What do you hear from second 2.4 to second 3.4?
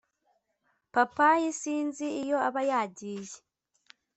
aba yagiye